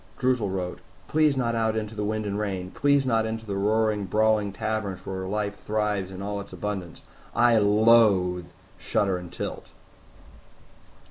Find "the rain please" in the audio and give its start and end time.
2.33-3.05